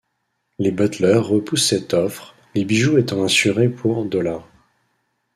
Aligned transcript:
Les 0.57 0.71
Butler 0.71 1.17
repoussent 1.17 1.67
cette 1.67 1.93
offre, 1.93 2.33
les 2.55 2.65
bijoux 2.65 2.97
étant 2.97 3.23
assurés 3.23 3.69
pour 3.69 4.09
$. 4.09 4.09